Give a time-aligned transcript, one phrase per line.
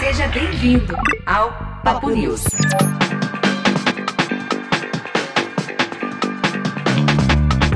[0.00, 1.52] Seja bem-vindo ao
[1.84, 2.42] Papo News.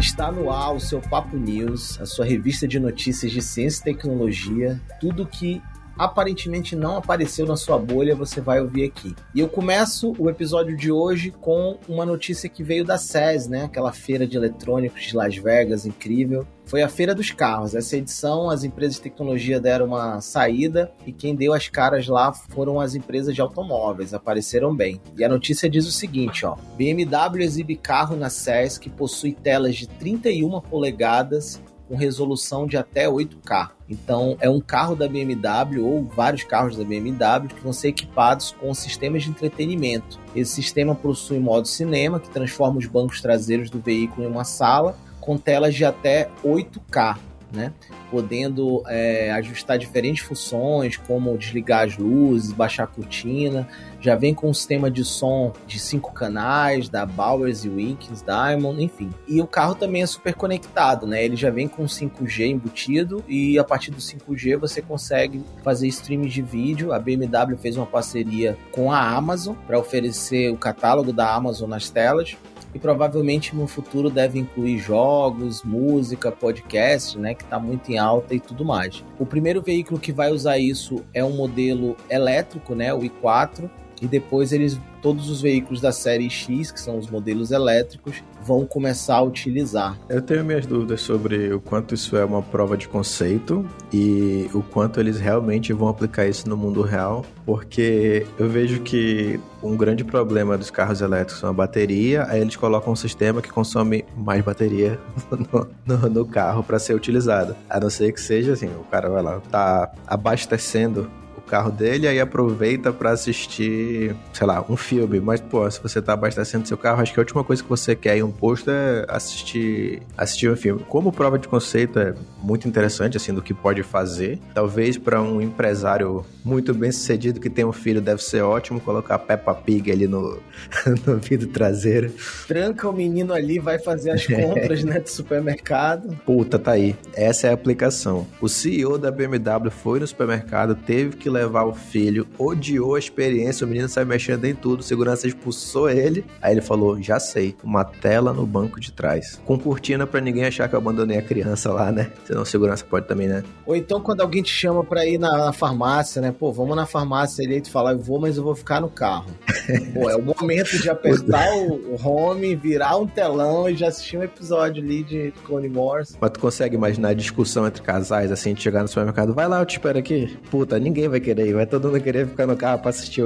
[0.01, 3.85] Está no ar o seu Papo News, a sua revista de notícias de ciência e
[3.95, 5.63] tecnologia, tudo que
[5.99, 9.15] aparentemente não apareceu na sua bolha, você vai ouvir aqui.
[9.35, 13.65] E eu começo o episódio de hoje com uma notícia que veio da SES, né?
[13.65, 16.47] Aquela feira de eletrônicos de Las Vegas, incrível.
[16.65, 17.75] Foi a Feira dos Carros.
[17.75, 22.31] Essa edição, as empresas de tecnologia deram uma saída e quem deu as caras lá
[22.33, 25.01] foram as empresas de automóveis, apareceram bem.
[25.17, 29.77] E a notícia diz o seguinte, ó: BMW exibe carro na SES que possui telas
[29.77, 33.71] de 31 polegadas com resolução de até 8K.
[33.89, 38.55] Então, é um carro da BMW ou vários carros da BMW que vão ser equipados
[38.61, 40.21] com sistemas de entretenimento.
[40.37, 44.97] Esse sistema possui modo cinema, que transforma os bancos traseiros do veículo em uma sala,
[45.21, 47.17] com telas de até 8K
[47.53, 47.73] né?
[48.11, 53.69] Podendo é, ajustar diferentes funções, como desligar as luzes, baixar a cortina.
[54.01, 58.83] Já vem com um sistema de som de cinco canais, da Bowers e Wilkins Diamond,
[58.83, 59.11] enfim.
[59.27, 61.25] E o carro também é super conectado, né?
[61.25, 66.33] Ele já vem com 5G embutido e a partir do 5G você consegue fazer streams
[66.33, 66.93] de vídeo.
[66.93, 71.91] A BMW fez uma parceria com a Amazon para oferecer o catálogo da Amazon nas
[71.91, 72.37] telas
[72.75, 78.35] e provavelmente no futuro deve incluir jogos, música, podcast, né, que está muito em alta
[78.35, 79.05] e tudo mais.
[79.19, 83.71] O primeiro veículo que vai usar isso é um modelo elétrico, né, o i4,
[84.03, 88.67] e depois eles todos os veículos da série X, que são os modelos elétricos, vão
[88.67, 89.97] começar a utilizar.
[90.09, 94.63] Eu tenho minhas dúvidas sobre o quanto isso é uma prova de conceito e o
[94.63, 100.05] quanto eles realmente vão aplicar isso no mundo real, porque eu vejo que um grande
[100.05, 104.45] problema dos carros elétricos é a bateria, aí eles colocam um sistema que consome mais
[104.45, 104.99] bateria
[105.31, 107.57] no, no, no carro para ser utilizado.
[107.69, 111.11] A não ser que seja assim, o cara vai lá, tá abastecendo
[111.49, 115.19] carro dele, aí aproveita para assistir, sei lá, um filme.
[115.21, 117.97] Mas, pô, se você tá abastecendo seu carro, acho que a última coisa que você
[117.97, 120.85] quer em um posto é assistir, assistir um filme.
[120.89, 124.39] Como prova de conceito é muito interessante, assim, do que pode fazer.
[124.55, 129.19] Talvez para um empresário muito bem sucedido que tem um filho, deve ser ótimo colocar
[129.19, 130.39] Peppa Pig ali no,
[131.07, 132.13] no vidro traseiro.
[132.47, 136.17] Tranca o menino ali, vai fazer as compras, né, do supermercado.
[136.25, 136.95] Puta, tá aí.
[137.15, 138.27] Essa é a aplicação.
[138.41, 143.67] O CEO da BMW foi no supermercado, teve que levar o filho, odiou a experiência,
[143.67, 146.25] o menino saiu mexendo em tudo, segurança expulsou ele.
[146.41, 149.41] Aí ele falou: Já sei, uma tela no banco de trás.
[149.45, 152.11] Com cortina para ninguém achar que eu abandonei a criança lá, né?
[152.25, 153.43] Senão segurança pode também, né?
[153.67, 156.35] Ou então quando alguém te chama pra ir na, na farmácia, né?
[156.37, 158.89] Pô, vamos na farmácia ali e tu fala, eu vou, mas eu vou ficar no
[158.89, 159.27] carro.
[159.93, 164.17] Pô, é o momento de apertar o, o home, virar um telão e já assistir
[164.17, 166.17] um episódio ali de Clone Wars.
[166.21, 169.61] Mas tu consegue imaginar a discussão entre casais, assim, de chegar no supermercado, vai lá,
[169.61, 170.39] eu te espero aqui.
[170.51, 173.23] Puta, ninguém vai querer vai todo mundo querer ficar no carro pra assistir,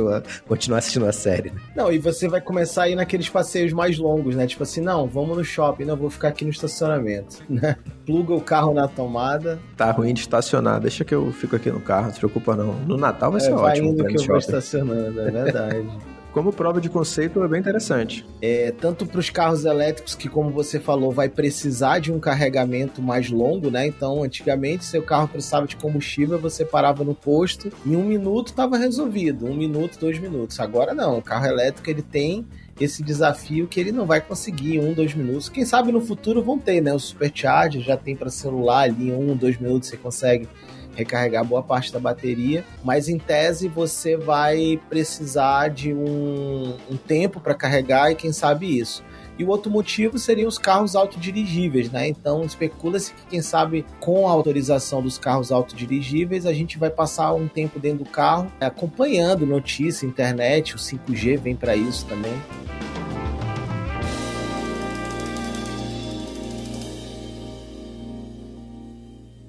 [0.47, 1.51] continuar assistindo a série.
[1.51, 1.61] Né?
[1.77, 4.47] Não, e você vai começar a ir naqueles passeios mais longos, né?
[4.47, 7.77] Tipo assim, não, vamos no shopping, não, vou ficar aqui no estacionamento, né?
[8.05, 9.59] Pluga o carro na tomada.
[9.77, 12.75] Tá ruim de estacionar, deixa que eu fico aqui no carro, não se preocupa não.
[12.81, 13.91] No Natal vai é, ser vai ótimo.
[13.91, 15.87] Indo que eu vou estacionando, é verdade.
[16.33, 18.27] como prova de conceito é bem interessante.
[18.41, 23.03] É, tanto para os carros elétricos, que como você falou, vai precisar de um carregamento
[23.03, 23.87] mais longo, né?
[23.87, 28.77] Então, antigamente, seu carro precisava de combustível, você parava no posto, em um minuto estava
[28.77, 30.59] resolvido, um minuto, dois minutos.
[30.59, 32.47] Agora não, o carro elétrico ele tem
[32.81, 35.49] esse desafio que ele não vai conseguir em um, dois minutos.
[35.49, 36.93] Quem sabe no futuro vão ter, né?
[36.93, 40.49] O Supercharger já tem para celular ali em um, dois minutos você consegue
[40.95, 47.41] recarregar boa parte da bateria, mas em tese você vai precisar de um, um tempo
[47.41, 49.03] para carregar e quem sabe isso.
[49.39, 52.07] E o outro motivo seriam os carros autodirigíveis, né?
[52.07, 57.33] Então especula-se que, quem sabe, com a autorização dos carros autodirigíveis, a gente vai passar
[57.33, 62.35] um tempo dentro do carro acompanhando notícia, internet, o 5G vem para isso também.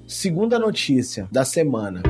[0.06, 2.02] Segunda notícia da semana.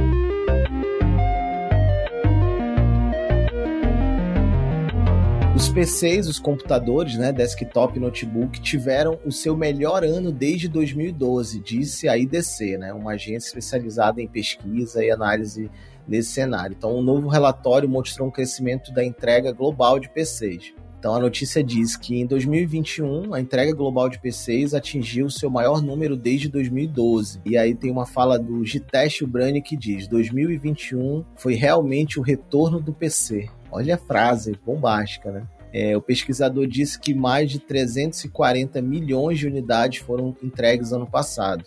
[5.55, 11.61] Os PCs, os computadores, né, desktop e notebook, tiveram o seu melhor ano desde 2012,
[11.61, 15.71] disse a IDC, né, uma agência especializada em pesquisa e análise
[16.07, 16.75] nesse cenário.
[16.77, 20.75] Então, um novo relatório mostrou um crescimento da entrega global de PCs.
[21.05, 25.83] Então a notícia diz que em 2021 a entrega global de PCs atingiu seu maior
[25.83, 27.43] número desde 2012.
[27.45, 32.81] E aí tem uma fala do Gitesh Ubrani que diz: 2021 foi realmente o retorno
[32.81, 33.51] do PC.
[33.71, 35.47] Olha a frase bombástica, né?
[35.75, 41.67] É, o pesquisador disse que mais de 340 milhões de unidades foram entregues ano passado.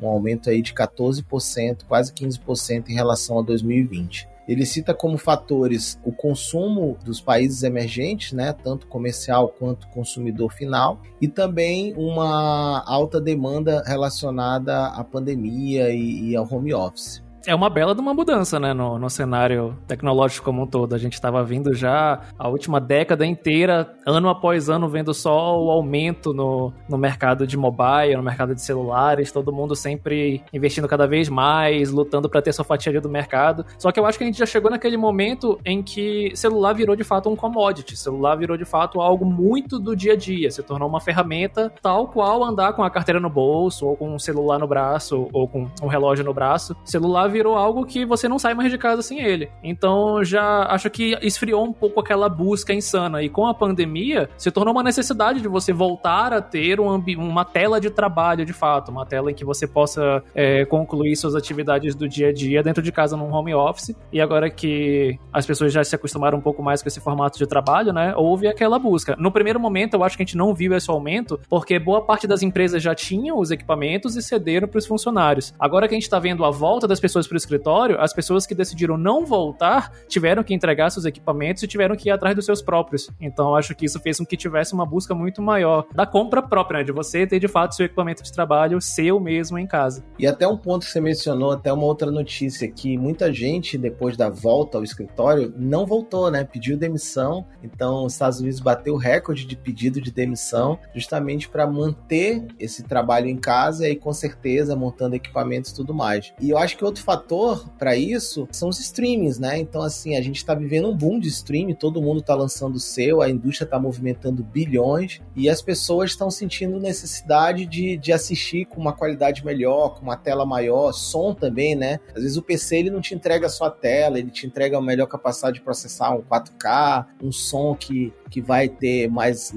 [0.00, 4.35] um aumento aí de 14%, quase 15% em relação a 2020.
[4.48, 11.00] Ele cita como fatores o consumo dos países emergentes, né, tanto comercial quanto consumidor final,
[11.20, 17.70] e também uma alta demanda relacionada à pandemia e, e ao home office é uma
[17.70, 20.94] bela de uma mudança, né, no, no cenário tecnológico como um todo.
[20.94, 25.70] A gente estava vindo já a última década inteira, ano após ano, vendo só o
[25.70, 31.06] aumento no, no mercado de mobile, no mercado de celulares, todo mundo sempre investindo cada
[31.06, 33.64] vez mais, lutando para ter sua fatia do mercado.
[33.78, 36.96] Só que eu acho que a gente já chegou naquele momento em que celular virou
[36.96, 40.62] de fato um commodity, celular virou de fato algo muito do dia a dia, se
[40.62, 44.58] tornou uma ferramenta tal qual andar com a carteira no bolso, ou com um celular
[44.58, 46.76] no braço, ou com um relógio no braço.
[46.84, 49.50] Celular virou algo que você não sai mais de casa sem ele.
[49.62, 53.22] Então já acho que esfriou um pouco aquela busca insana.
[53.22, 57.44] E com a pandemia, se tornou uma necessidade de você voltar a ter um uma
[57.44, 61.94] tela de trabalho de fato, uma tela em que você possa é, concluir suas atividades
[61.94, 63.94] do dia a dia dentro de casa num home office.
[64.10, 67.46] E agora que as pessoas já se acostumaram um pouco mais com esse formato de
[67.46, 68.14] trabalho, né?
[68.16, 69.14] Houve aquela busca.
[69.18, 72.26] No primeiro momento, eu acho que a gente não viu esse aumento, porque boa parte
[72.26, 75.54] das empresas já tinham os equipamentos e cederam para os funcionários.
[75.58, 78.46] Agora que a gente está vendo a volta das pessoas para o escritório, as pessoas
[78.46, 82.44] que decidiram não voltar tiveram que entregar seus equipamentos e tiveram que ir atrás dos
[82.44, 83.08] seus próprios.
[83.20, 86.78] Então acho que isso fez com que tivesse uma busca muito maior da compra própria,
[86.78, 86.84] né?
[86.84, 90.02] de você ter de fato seu equipamento de trabalho seu mesmo em casa.
[90.18, 94.16] E até um ponto que você mencionou, até uma outra notícia, que muita gente, depois
[94.16, 96.44] da volta ao escritório, não voltou, né?
[96.44, 97.46] Pediu demissão.
[97.62, 102.82] Então, os Estados Unidos bateu o recorde de pedido de demissão, justamente para manter esse
[102.82, 106.32] trabalho em casa e, com certeza, montando equipamentos e tudo mais.
[106.40, 109.56] E eu acho que outro fator para isso são os streamings, né?
[109.58, 112.80] Então, assim, a gente está vivendo um boom de streaming, todo mundo está lançando o
[112.80, 118.66] seu, a indústria está movimentando bilhões e as pessoas estão sentindo necessidade de, de assistir
[118.66, 122.00] com uma qualidade melhor, com uma tela maior, som também, né?
[122.08, 124.82] Às vezes o PC ele não te entrega só a tela, ele te entrega a
[124.82, 129.52] melhor capacidade de processar um 4K, um som que, que vai ter mais,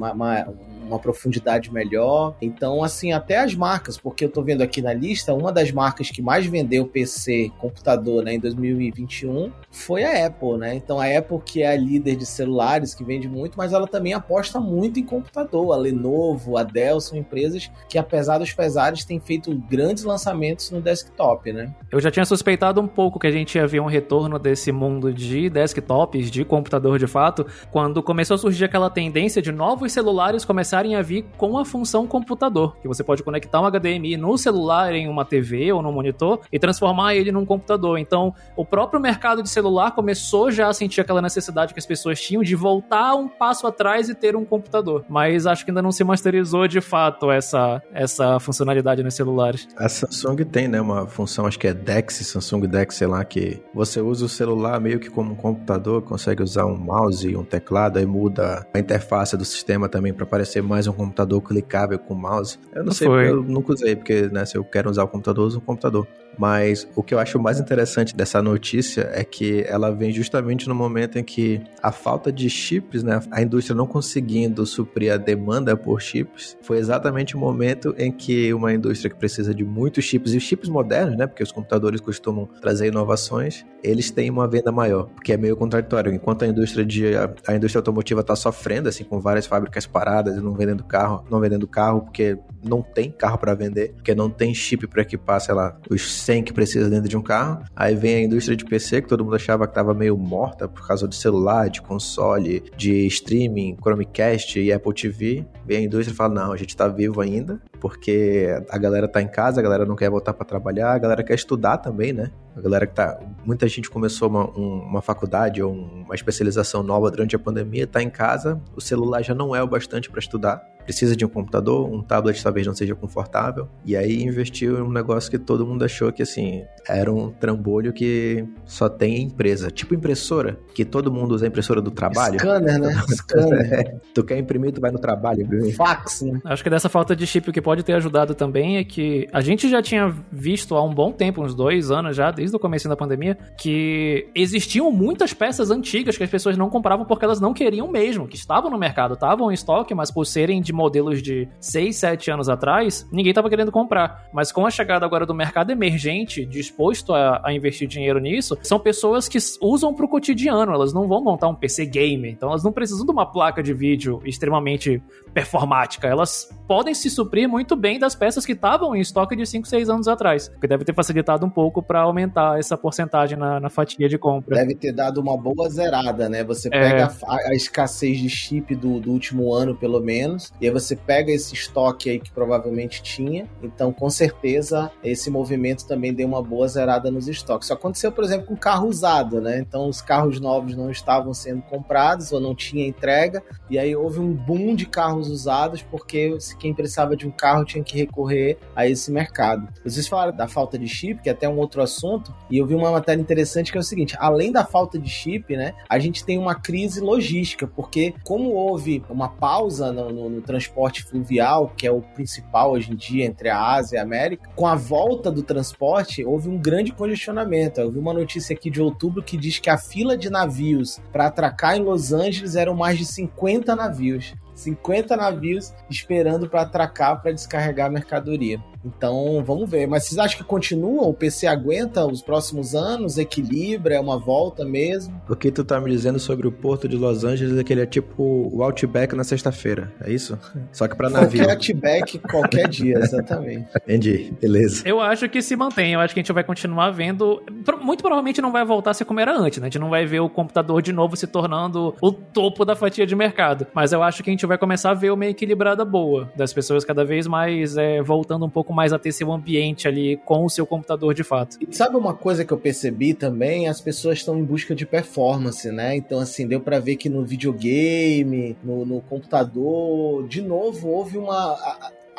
[0.97, 2.35] profundidade melhor.
[2.41, 6.09] Então, assim, até as marcas, porque eu tô vendo aqui na lista, uma das marcas
[6.09, 10.75] que mais vendeu PC, computador, né, em 2021 foi a Apple, né?
[10.75, 14.13] Então, a Apple, que é a líder de celulares, que vende muito, mas ela também
[14.13, 15.73] aposta muito em computador.
[15.73, 20.81] A Lenovo, a Dell são empresas que, apesar dos pesares, têm feito grandes lançamentos no
[20.81, 21.73] desktop, né?
[21.91, 25.13] Eu já tinha suspeitado um pouco que a gente ia ver um retorno desse mundo
[25.13, 30.45] de desktops, de computador de fato, quando começou a surgir aquela tendência de novos celulares
[30.45, 34.37] começarem começarem a vir com a função computador, que você pode conectar um HDMI no
[34.37, 37.97] celular em uma TV ou no monitor e transformar ele num computador.
[37.97, 42.21] Então, o próprio mercado de celular começou já a sentir aquela necessidade que as pessoas
[42.21, 45.03] tinham de voltar um passo atrás e ter um computador.
[45.09, 49.67] Mas acho que ainda não se masterizou de fato essa, essa funcionalidade nos celulares.
[49.75, 53.61] A Samsung tem, né, uma função, acho que é DeX, Samsung DeX, sei lá, que
[53.73, 57.99] você usa o celular meio que como um computador, consegue usar um mouse um teclado,
[57.99, 62.59] aí muda a interface do sistema também para parecer mais um computador clicável com mouse.
[62.73, 63.29] Eu não sei, Foi.
[63.29, 66.07] eu nunca usei, porque né, se eu quero usar o computador, eu uso o computador.
[66.39, 70.73] Mas o que eu acho mais interessante dessa notícia é que ela vem justamente no
[70.73, 75.75] momento em que a falta de chips, né, a indústria não conseguindo suprir a demanda
[75.75, 80.33] por chips, foi exatamente o momento em que uma indústria que precisa de muitos chips
[80.33, 85.09] e chips modernos, né, porque os computadores costumam trazer inovações, eles têm uma venda maior,
[85.09, 86.13] porque é meio contraditório.
[86.13, 90.37] Enquanto a indústria de a, a indústria automotiva está sofrendo assim com várias fábricas paradas
[90.37, 94.29] e não vendendo carro, não vendendo carro porque não tem carro para vender, porque não
[94.29, 97.63] tem chip para equipar, sei lá, os 100 que precisa dentro de um carro.
[97.75, 100.85] Aí vem a indústria de PC, que todo mundo achava que estava meio morta por
[100.85, 105.43] causa de celular, de console, de streaming, Chromecast e Apple TV.
[105.65, 109.21] Vem a indústria e fala: não, a gente está vivo ainda, porque a galera tá
[109.21, 112.31] em casa, a galera não quer voltar para trabalhar, a galera quer estudar também, né?
[112.55, 113.19] A galera que tá.
[113.45, 118.01] Muita gente começou uma, um, uma faculdade ou uma especialização nova durante a pandemia, tá
[118.01, 121.87] em casa, o celular já não é o bastante para estudar precisa de um computador,
[121.87, 123.69] um tablet talvez não seja confortável.
[123.85, 127.93] E aí investiu em um negócio que todo mundo achou que assim, era um trambolho
[127.93, 132.39] que só tem empresa, tipo impressora, que todo mundo usa a impressora do trabalho.
[132.39, 132.91] Scanner, né?
[133.07, 133.71] Scanner.
[133.71, 135.75] É, tu quer imprimir, tu vai no trabalho imprimir.
[135.75, 136.41] Fax, né?
[136.43, 139.69] Acho que dessa falta de chip que pode ter ajudado também é que a gente
[139.69, 142.95] já tinha visto há um bom tempo, uns dois anos já, desde o começo da
[142.95, 147.87] pandemia, que existiam muitas peças antigas que as pessoas não compravam porque elas não queriam
[147.87, 151.95] mesmo, que estavam no mercado, estavam em estoque, mas por serem de modelos de 6,
[151.95, 154.27] 7 anos atrás, ninguém estava querendo comprar.
[154.33, 158.79] Mas com a chegada agora do mercado emergente, disposto a, a investir dinheiro nisso, são
[158.79, 162.63] pessoas que usam para o cotidiano, elas não vão montar um PC gamer, então elas
[162.63, 164.99] não precisam de uma placa de vídeo extremamente
[165.35, 169.45] performática, elas podem se suprir muito muito bem das peças que estavam em estoque de
[169.45, 170.49] 5, 6 anos atrás.
[170.61, 174.55] Que deve ter facilitado um pouco para aumentar essa porcentagem na, na, fatia de compra.
[174.55, 176.41] Deve ter dado uma boa zerada, né?
[176.45, 176.71] Você é.
[176.71, 177.25] pega é.
[177.25, 181.33] a, a, escassez de chip do, do último ano, pelo menos, e aí você pega
[181.33, 183.45] esse estoque aí que provavelmente tinha.
[183.61, 187.65] Então, com certeza, esse movimento também deu uma boa zerada nos estoques.
[187.65, 189.59] Isso aconteceu, por exemplo, com carro usado, né?
[189.59, 194.21] Então, os carros novos não estavam sendo comprados ou não tinha entrega, e aí houve
[194.21, 198.87] um boom de carros usados porque quem precisava de um carro tinha que recorrer a
[198.87, 199.67] esse mercado.
[199.83, 202.75] Vocês falaram da falta de chip, que é até um outro assunto, e eu vi
[202.75, 206.23] uma matéria interessante que é o seguinte: além da falta de chip, né, a gente
[206.23, 211.85] tem uma crise logística, porque como houve uma pausa no, no, no transporte fluvial, que
[211.85, 215.31] é o principal hoje em dia entre a Ásia e a América, com a volta
[215.31, 217.79] do transporte, houve um grande congestionamento.
[217.79, 221.27] Eu vi uma notícia aqui de outubro que diz que a fila de navios para
[221.27, 224.33] atracar em Los Angeles eram mais de 50 navios.
[224.59, 228.63] 50 navios esperando para atracar para descarregar a mercadoria.
[228.83, 229.87] Então, vamos ver.
[229.87, 231.03] Mas vocês acham que continua?
[231.03, 233.17] O PC aguenta os próximos anos?
[233.17, 233.95] Equilibra?
[233.95, 235.21] É uma volta mesmo?
[235.27, 237.81] O que tu tá me dizendo sobre o porto de Los Angeles é que ele
[237.81, 240.37] é tipo o Outback na sexta-feira, é isso?
[240.71, 241.43] Só que para navio.
[241.43, 243.67] Qualquer Outback, qualquer dia, exatamente.
[243.83, 244.83] Entendi, beleza.
[244.85, 247.41] Eu acho que se mantém, eu acho que a gente vai continuar vendo.
[247.81, 249.67] Muito provavelmente não vai voltar a ser como era antes, né?
[249.67, 253.05] A gente não vai ver o computador de novo se tornando o topo da fatia
[253.05, 253.67] de mercado.
[253.73, 256.85] Mas eu acho que a gente vai começar a ver uma equilibrada boa das pessoas
[256.85, 260.45] cada vez mais é, voltando um pouco pouco mais a ter seu ambiente ali com
[260.45, 261.57] o seu computador de fato.
[261.59, 263.67] E sabe uma coisa que eu percebi também?
[263.67, 265.95] As pessoas estão em busca de performance, né?
[265.95, 271.57] Então, assim, deu para ver que no videogame, no, no computador, de novo, houve uma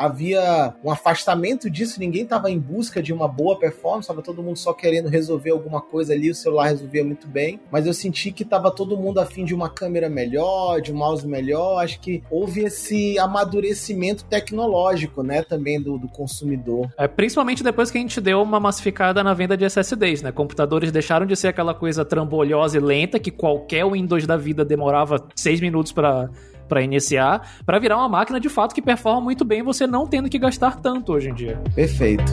[0.01, 4.57] havia um afastamento disso, ninguém estava em busca de uma boa performance, estava todo mundo
[4.57, 8.43] só querendo resolver alguma coisa ali, o celular resolvia muito bem, mas eu senti que
[8.43, 12.63] estava todo mundo afim de uma câmera melhor, de um mouse melhor, acho que houve
[12.63, 16.91] esse amadurecimento tecnológico, né, também do, do consumidor.
[16.97, 20.91] É, principalmente depois que a gente deu uma massificada na venda de SSDs, né, computadores
[20.91, 25.61] deixaram de ser aquela coisa trambolhosa e lenta que qualquer Windows da vida demorava seis
[25.61, 26.31] minutos para
[26.71, 30.31] para iniciar, para virar uma máquina de fato que performa muito bem, você não tendo
[30.31, 31.61] que gastar tanto hoje em dia.
[31.75, 32.33] Perfeito.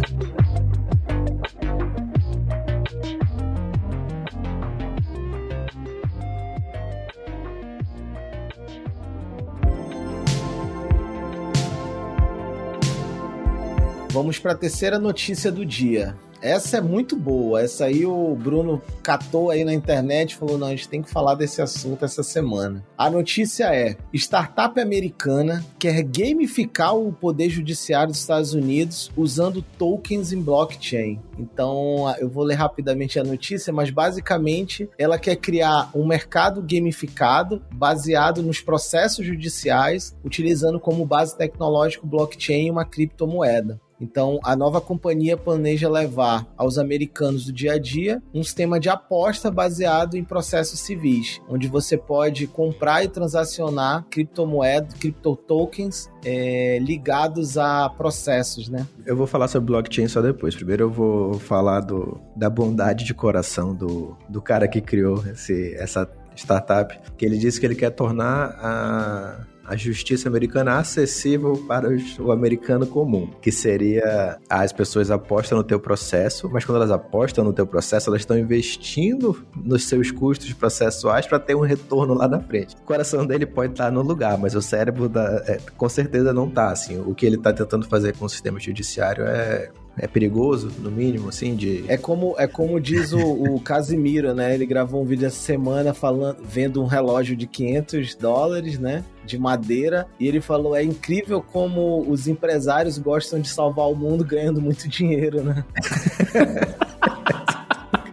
[14.11, 16.15] Vamos para a terceira notícia do dia.
[16.41, 17.61] Essa é muito boa.
[17.61, 21.09] Essa aí o Bruno catou aí na internet e falou: não, a gente tem que
[21.09, 22.85] falar desse assunto essa semana.
[22.97, 30.31] A notícia é: startup americana quer gamificar o poder judiciário dos Estados Unidos usando tokens
[30.31, 31.19] em blockchain.
[31.39, 37.61] Então, eu vou ler rapidamente a notícia, mas basicamente ela quer criar um mercado gamificado
[37.71, 43.79] baseado nos processos judiciais, utilizando como base tecnológica blockchain e uma criptomoeda.
[43.99, 48.89] Então, a nova companhia planeja levar aos americanos do dia a dia um sistema de
[48.89, 57.57] aposta baseado em processos civis, onde você pode comprar e transacionar criptomoedas, criptotokens é, ligados
[57.57, 58.85] a processos, né?
[59.05, 60.55] Eu vou falar sobre blockchain só depois.
[60.55, 65.73] Primeiro eu vou falar do, da bondade de coração do, do cara que criou esse,
[65.75, 71.89] essa startup, que ele disse que ele quer tornar a a justiça americana acessível para
[72.19, 77.43] o americano comum, que seria as pessoas apostam no teu processo, mas quando elas apostam
[77.43, 82.27] no teu processo, elas estão investindo nos seus custos processuais para ter um retorno lá
[82.27, 82.75] na frente.
[82.75, 86.47] O coração dele pode estar no lugar, mas o cérebro da, é, com certeza não
[86.47, 86.71] está.
[86.71, 90.91] Assim, o que ele está tentando fazer com o sistema judiciário é é perigoso, no
[90.91, 91.83] mínimo, assim, de...
[91.87, 94.53] É como, é como diz o, o Casimiro, né?
[94.53, 99.03] Ele gravou um vídeo essa semana falando, vendo um relógio de 500 dólares, né?
[99.25, 100.07] De madeira.
[100.19, 104.87] E ele falou, é incrível como os empresários gostam de salvar o mundo ganhando muito
[104.87, 105.65] dinheiro, né?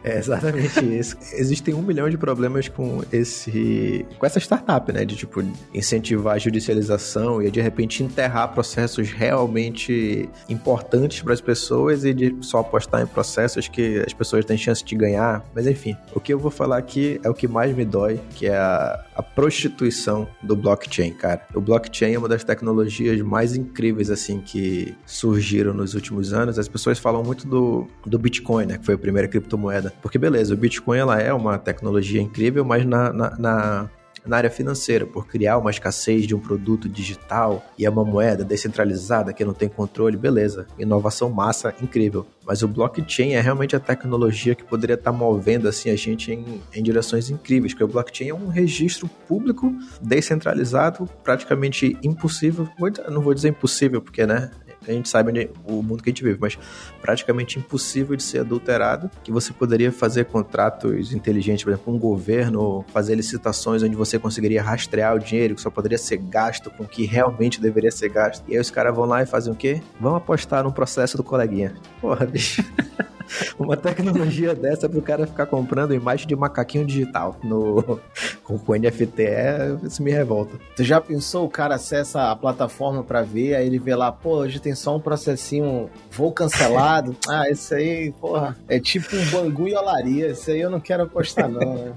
[0.05, 1.17] É exatamente isso.
[1.33, 4.05] Existem um milhão de problemas com esse.
[4.19, 5.05] com essa startup, né?
[5.05, 5.43] De tipo,
[5.73, 12.37] incentivar a judicialização e de repente enterrar processos realmente importantes para as pessoas e de
[12.43, 15.43] só apostar em processos que as pessoas têm chance de ganhar.
[15.55, 18.47] Mas enfim, o que eu vou falar aqui é o que mais me dói, que
[18.47, 21.47] é a, a prostituição do blockchain, cara.
[21.55, 26.59] O blockchain é uma das tecnologias mais incríveis, assim, que surgiram nos últimos anos.
[26.59, 28.79] As pessoas falam muito do, do Bitcoin, né?
[28.79, 32.85] Que foi a primeira criptomoeda porque, beleza, o Bitcoin ela é uma tecnologia incrível, mas
[32.85, 33.91] na, na, na
[34.27, 38.45] na área financeira, por criar uma escassez de um produto digital e é uma moeda
[38.45, 40.67] descentralizada que não tem controle, beleza.
[40.79, 42.27] Inovação massa, incrível.
[42.47, 46.63] Mas o blockchain é realmente a tecnologia que poderia estar movendo assim a gente em,
[46.75, 52.69] em direções incríveis, porque o blockchain é um registro público descentralizado, praticamente impossível.
[53.11, 54.51] Não vou dizer impossível, porque né,
[54.91, 56.59] a gente sabe onde, o mundo que a gente vive, mas
[57.01, 61.99] praticamente impossível de ser adulterado, que você poderia fazer contratos inteligentes, por exemplo, com um
[61.99, 66.85] governo, fazer licitações onde você conseguiria rastrear o dinheiro que só poderia ser gasto com
[66.85, 68.45] o que realmente deveria ser gasto.
[68.49, 69.83] E aí os caras vão lá e fazem o quê?
[70.01, 71.75] Vão apostar no processo do coleguinha.
[72.01, 72.63] Porra, bicho.
[73.59, 78.01] Uma tecnologia dessa pro cara ficar comprando imagem de macaquinho digital no,
[78.43, 80.59] com, o NFT, é, isso me revolta.
[80.77, 84.39] Tu já pensou o cara acessa a plataforma para ver, aí ele vê lá, pô,
[84.39, 87.17] hoje tem só um processinho voo cancelado.
[87.29, 90.29] ah, isso aí, porra, é tipo um bangu e olaria.
[90.29, 91.93] Isso aí eu não quero apostar, não, né?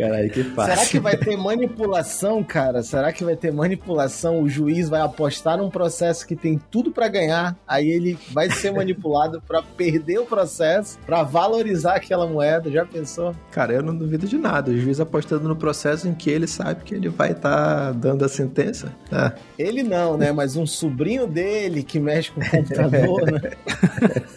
[0.00, 0.74] Caralho, que fácil.
[0.74, 2.82] Será que vai ter manipulação, cara?
[2.82, 4.42] Será que vai ter manipulação?
[4.42, 8.72] O juiz vai apostar num processo que tem tudo para ganhar, aí ele vai ser
[8.72, 12.70] manipulado para perder o processo, para valorizar aquela moeda.
[12.70, 13.34] Já pensou?
[13.50, 14.70] Cara, eu não duvido de nada.
[14.70, 18.24] O juiz apostando no processo em que ele sabe que ele vai estar tá dando
[18.24, 18.94] a sentença.
[19.12, 19.32] Ah.
[19.58, 20.32] Ele não, né?
[20.32, 23.40] Mas um sobrinho dele que mexe com o computador, né?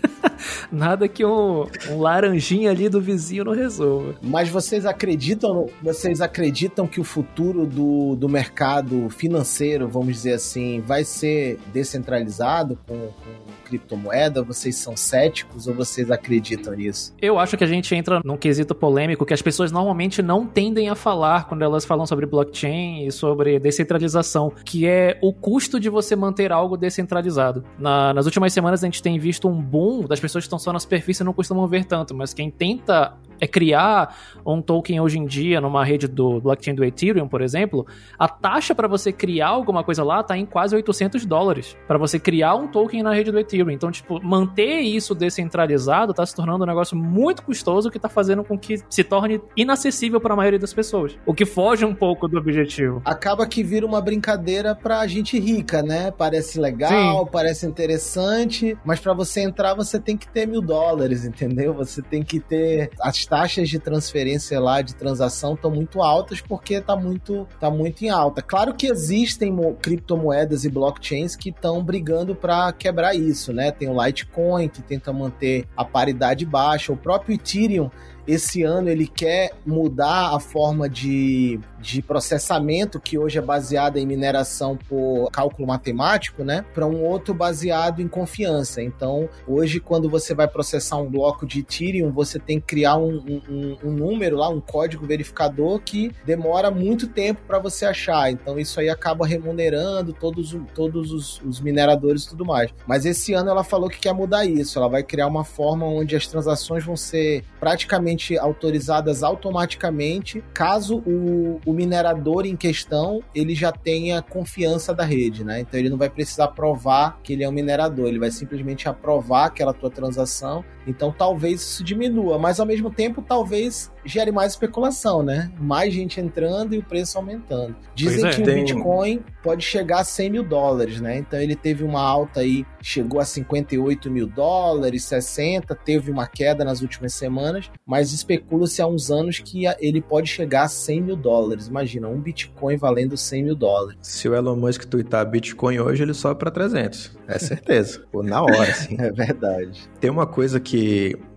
[0.71, 4.15] Nada que um, um laranjinha ali do vizinho não resolva.
[4.21, 10.81] Mas vocês acreditam, vocês acreditam que o futuro do, do mercado financeiro, vamos dizer assim,
[10.81, 14.43] vai ser descentralizado com, com criptomoeda?
[14.43, 17.13] Vocês são céticos ou vocês acreditam nisso?
[17.21, 20.89] Eu acho que a gente entra num quesito polêmico que as pessoas normalmente não tendem
[20.89, 25.89] a falar quando elas falam sobre blockchain e sobre descentralização, que é o custo de
[25.89, 27.63] você manter algo descentralizado.
[27.77, 30.73] Na, nas últimas semanas a gente tem visto um boom das pessoas que estão só
[30.73, 35.25] na superfície não costumam ver tanto, mas quem tenta é criar um token hoje em
[35.25, 37.85] dia numa rede do blockchain do Ethereum, por exemplo,
[38.17, 42.17] a taxa para você criar alguma coisa lá tá em quase 800 dólares para você
[42.17, 43.69] criar um token na rede do Ethereum.
[43.71, 48.43] Então, tipo, manter isso descentralizado tá se tornando um negócio muito custoso que tá fazendo
[48.43, 52.27] com que se torne inacessível para a maioria das pessoas, o que foge um pouco
[52.27, 53.01] do objetivo.
[53.03, 56.11] Acaba que vira uma brincadeira pra gente rica, né?
[56.11, 57.31] Parece legal, Sim.
[57.31, 61.73] parece interessante, mas para você entrar você tem que ter mil dólares, entendeu?
[61.73, 66.79] Você tem que ter as taxas de transferência lá de transação estão muito altas porque
[66.81, 68.41] tá muito tá muito em alta.
[68.41, 73.71] Claro que existem criptomoedas e blockchains que estão brigando para quebrar isso, né?
[73.71, 77.89] Tem o Litecoin que tenta manter a paridade baixa, o próprio Ethereum
[78.27, 84.05] esse ano ele quer mudar a forma de, de processamento, que hoje é baseada em
[84.05, 86.65] mineração por cálculo matemático, né?
[86.73, 88.81] Para um outro baseado em confiança.
[88.81, 93.41] Então, hoje, quando você vai processar um bloco de Ethereum, você tem que criar um,
[93.49, 98.31] um, um número lá, um código verificador que demora muito tempo para você achar.
[98.31, 102.73] Então, isso aí acaba remunerando todos, todos os, os mineradores e tudo mais.
[102.87, 104.77] Mas esse ano ela falou que quer mudar isso.
[104.77, 111.59] Ela vai criar uma forma onde as transações vão ser praticamente autorizadas automaticamente, caso o,
[111.65, 115.61] o minerador em questão ele já tenha confiança da rede, né?
[115.61, 119.45] Então ele não vai precisar provar que ele é um minerador, ele vai simplesmente aprovar
[119.45, 120.63] aquela tua transação.
[120.87, 125.51] Então talvez isso diminua, mas ao mesmo tempo talvez gere mais especulação, né?
[125.59, 127.75] Mais gente entrando e o preço aumentando.
[127.95, 128.63] Dizem é, que o tem...
[128.63, 131.17] Bitcoin pode chegar a 100 mil dólares, né?
[131.17, 136.63] Então ele teve uma alta aí, chegou a 58 mil dólares, 60, teve uma queda
[136.63, 141.15] nas últimas semanas, mas especula-se há uns anos que ele pode chegar a 100 mil
[141.15, 141.67] dólares.
[141.67, 143.97] Imagina, um Bitcoin valendo 100 mil dólares.
[144.01, 147.17] Se o Elon Musk twittar Bitcoin hoje, ele sobe para 300.
[147.27, 148.03] É certeza.
[148.11, 148.97] Pô, na hora, sim.
[148.99, 149.89] é verdade.
[149.99, 150.72] Tem uma coisa que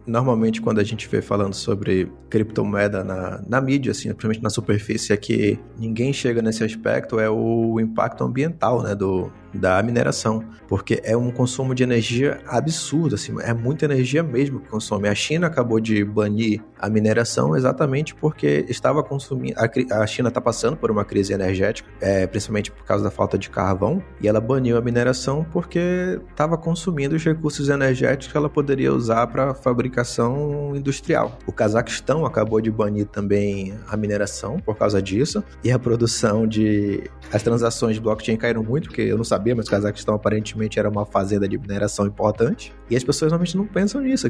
[0.07, 5.13] normalmente quando a gente vê falando sobre criptomoeda na, na mídia, assim, principalmente na superfície,
[5.13, 11.01] é que ninguém chega nesse aspecto, é o impacto ambiental, né, do, da mineração, porque
[11.05, 15.09] é um consumo de energia absurdo, assim, é muita energia mesmo que consome.
[15.09, 20.41] A China acabou de banir a mineração exatamente porque estava consumindo, a, a China está
[20.41, 24.41] passando por uma crise energética, é, principalmente por causa da falta de carvão, e ela
[24.41, 30.75] baniu a mineração porque estava consumindo os recursos energéticos que ela poderia usar para fabricação
[30.75, 31.39] industrial.
[31.47, 37.05] O Cazaquistão acabou de banir também a mineração por causa disso, e a produção de
[37.33, 40.89] as transações de blockchain caíram muito, porque eu não sabia, mas o Cazaquistão aparentemente era
[40.89, 42.75] uma fazenda de mineração importante.
[42.89, 44.29] E as pessoas realmente não pensam nisso.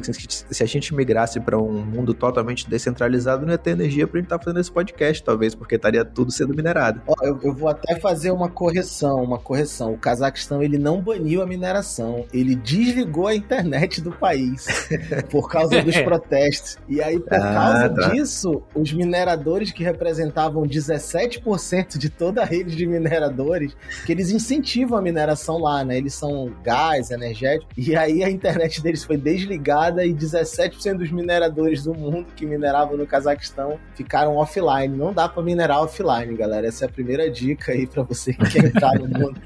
[0.49, 4.19] Se a gente migrasse para um mundo totalmente descentralizado, não ia ter energia para a
[4.19, 7.01] gente estar tá fazendo esse podcast, talvez, porque estaria tudo sendo minerado.
[7.07, 9.93] Ó, eu, eu, vou até fazer uma correção, uma correção.
[9.93, 14.89] O Cazaquistão ele não baniu a mineração, ele desligou a internet do país
[15.29, 16.77] por causa dos protestos.
[16.87, 18.09] E aí, por ah, causa tá.
[18.09, 23.75] disso, os mineradores que representavam 17% de toda a rede de mineradores,
[24.05, 25.97] que eles incentivam a mineração lá, né?
[25.97, 31.83] Eles são gás, energético, e aí a internet deles foi desligada e 17% dos mineradores
[31.83, 34.95] do mundo que mineravam no Cazaquistão ficaram offline.
[34.95, 36.67] Não dá para minerar offline, galera.
[36.67, 39.41] Essa é a primeira dica aí para você que quer entrar no mundo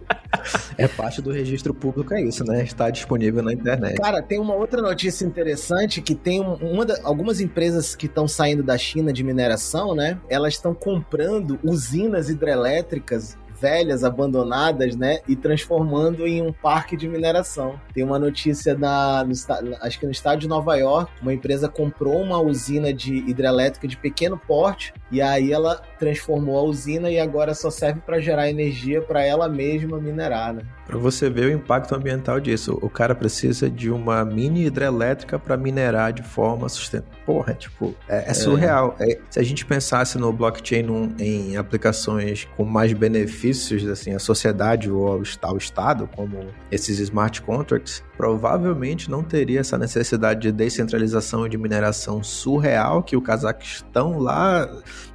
[0.78, 2.64] é parte do registro público, é isso, né?
[2.64, 3.98] Está disponível na internet.
[3.98, 8.64] Cara, tem uma outra notícia interessante que tem uma da, algumas empresas que estão saindo
[8.64, 10.20] da China de mineração, né?
[10.30, 15.20] Elas estão comprando usinas hidrelétricas velhas, abandonadas, né?
[15.28, 17.80] E transformando em um parque de mineração.
[17.94, 19.34] Tem uma notícia na, no,
[19.82, 23.96] acho que no estado de Nova York, uma empresa comprou uma usina de hidrelétrica de
[23.98, 29.02] pequeno porte e aí ela transformou a usina e agora só serve para gerar energia
[29.02, 30.62] para ela mesma minerar, né?
[30.86, 35.56] Para você ver o impacto ambiental disso, o cara precisa de uma mini hidrelétrica para
[35.56, 37.12] minerar de forma sustentável.
[37.26, 38.96] Porra, tipo, é, é surreal.
[39.00, 39.14] É.
[39.14, 44.20] É, se a gente pensasse no blockchain num, em aplicações com mais benefícios, assim, à
[44.20, 50.52] sociedade ou ao, ao Estado, como esses smart contracts, provavelmente não teria essa necessidade de
[50.52, 54.70] descentralização e de mineração surreal que o Cazaquistão lá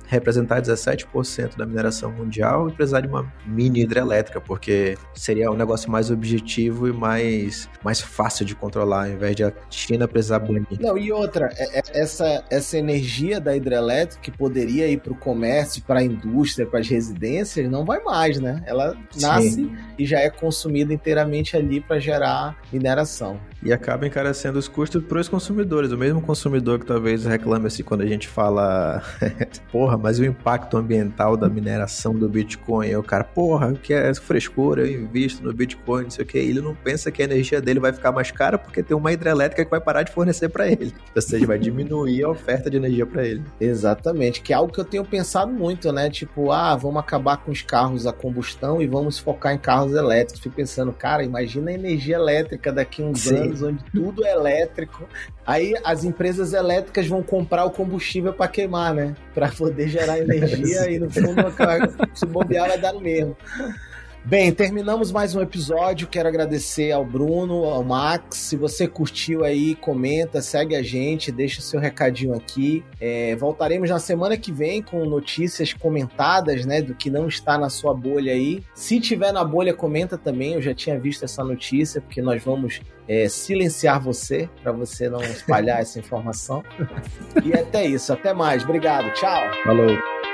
[0.07, 5.91] representar 17% da mineração mundial e precisar de uma mini hidrelétrica, porque seria um negócio
[5.91, 10.67] mais objetivo e mais, mais fácil de controlar, ao invés de a China precisar banir.
[10.81, 15.17] Não, e outra, é, é, essa, essa energia da hidrelétrica que poderia ir para o
[15.17, 18.63] comércio, para a indústria, para as residências, não vai mais, né?
[18.67, 19.77] Ela nasce Sim.
[19.99, 25.19] e já é consumida inteiramente ali para gerar mineração e acaba encarecendo os custos para
[25.19, 25.91] os consumidores.
[25.91, 29.03] O mesmo consumidor que talvez reclame assim quando a gente fala,
[29.73, 34.15] porra, mas o impacto ambiental da mineração do Bitcoin, o cara, porra, o que é
[34.15, 37.61] frescura, eu invisto no Bitcoin, não sei o que, ele não pensa que a energia
[37.61, 40.69] dele vai ficar mais cara porque tem uma hidrelétrica que vai parar de fornecer para
[40.69, 40.93] ele.
[41.15, 43.43] Ou seja, vai diminuir a oferta de energia para ele.
[43.61, 46.11] Exatamente, que é algo que eu tenho pensado muito, né?
[46.11, 50.43] Tipo, ah, vamos acabar com os carros a combustão e vamos focar em carros elétricos.
[50.43, 53.37] Fico pensando, cara, imagina a energia elétrica daqui a uns Sim.
[53.37, 55.09] anos onde tudo é elétrico.
[55.47, 59.15] Aí as empresas elétricas vão comprar o combustível para queimar, né?
[59.33, 61.43] Para poder gerar energia e no fundo
[62.15, 63.37] se bobear vai dar no mesmo.
[64.27, 66.09] Bem, terminamos mais um episódio.
[66.09, 68.37] Quero agradecer ao Bruno, ao Max.
[68.39, 72.85] Se você curtiu aí, comenta, segue a gente, deixa seu recadinho aqui.
[73.01, 77.71] É, voltaremos na semana que vem com notícias comentadas, né, do que não está na
[77.71, 78.65] sua bolha aí.
[78.75, 80.55] Se tiver na bolha, comenta também.
[80.55, 85.21] Eu já tinha visto essa notícia, porque nós vamos é, silenciar você para você não
[85.21, 86.65] espalhar essa informação.
[87.45, 88.13] e até isso.
[88.13, 88.65] Até mais.
[88.65, 89.09] Obrigado.
[89.15, 89.41] Tchau.
[89.63, 90.26] Falou.